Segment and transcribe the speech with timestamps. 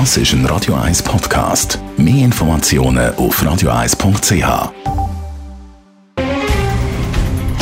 [0.00, 1.78] Das ist ein Radio 1 Podcast.
[1.96, 4.72] Mehr Informationen auf radio1.ch.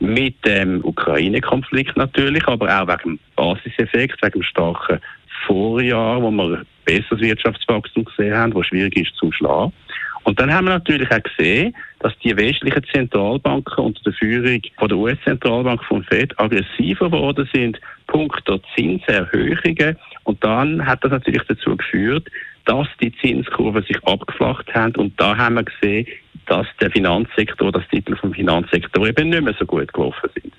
[0.00, 5.00] mit dem Ukraine-Konflikt natürlich, aber auch wegen dem Basiseffekt, wegen dem starken
[5.46, 9.72] Vorjahr, wo wir besseres Wirtschaftswachstum gesehen haben, wo schwierig ist zu schlagen.
[10.22, 14.88] Und dann haben wir natürlich auch gesehen, dass die westlichen Zentralbanken unter der Führung von
[14.88, 19.96] der US-Zentralbank von Fed aggressiver geworden sind, punkto Zinserhöhungen.
[20.24, 22.28] Und dann hat das natürlich dazu geführt,
[22.64, 24.94] dass die Zinskurven sich abgeflacht haben.
[24.96, 26.06] Und da haben wir gesehen,
[26.46, 30.52] dass der Finanzsektor, das Titel vom Finanzsektor eben nicht mehr so gut gelaufen sind.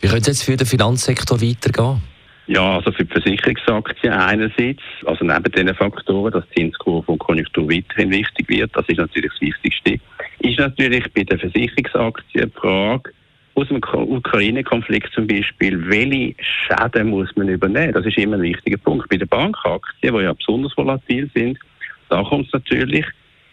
[0.00, 2.00] Wie könnte es jetzt für den Finanzsektor weitergehen?
[2.48, 8.10] Ja, also für die Versicherungsaktien einerseits, also neben diesen Faktoren, dass Zinskurve und Konjunktur weiterhin
[8.10, 10.00] wichtig wird, das ist natürlich das Wichtigste,
[10.38, 13.12] ist natürlich bei den Versicherungsaktien die Frage,
[13.54, 17.92] aus dem Ukraine-Konflikt zum Beispiel, welche Schäden muss man übernehmen?
[17.92, 19.08] Das ist immer ein wichtiger Punkt.
[19.10, 21.58] Bei den Bankaktien, die ja besonders volatil sind,
[22.08, 23.04] da kommt es natürlich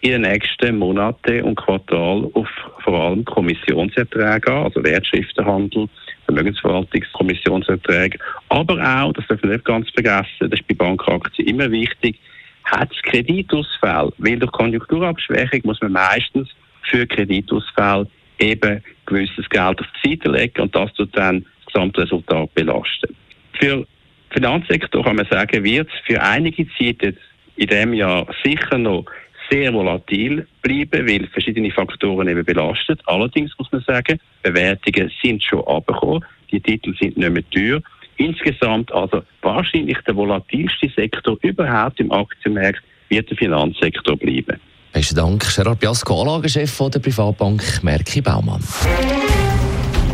[0.01, 2.47] in den nächsten Monaten und Quartal auf
[2.83, 5.89] vor allem Kommissionserträge an, also Wertschriftenhandel,
[6.25, 8.19] Vermögensverwaltungskommissionserträge,
[8.49, 12.19] aber auch, das darf man nicht ganz vergessen, das ist bei Bankaktien immer wichtig,
[12.65, 16.49] hat es Kreditausfälle, weil durch Konjunkturabschwächung muss man meistens
[16.89, 18.07] für Kreditausfälle
[18.39, 23.15] eben gewisses Geld auf die Seite legen und das tut dann das Gesamtresultat belasten.
[23.59, 23.85] Für den
[24.31, 27.21] Finanzsektor kann man sagen, wird es für einige Zeit jetzt
[27.55, 29.05] in diesem Jahr sicher noch
[29.49, 33.01] sehr volatil bleiben, weil verschiedene Faktoren eben belastet.
[33.05, 37.81] Allerdings muss man sagen, Bewertungen sind schon abgekommen, die Titel sind nicht mehr teuer.
[38.17, 44.59] Insgesamt also wahrscheinlich der volatilste Sektor überhaupt im Aktienmarkt wird der Finanzsektor bleiben.
[44.93, 48.63] Besten Dank, Gerard Biasco, Anlagechef der Privatbank Merki Baumann.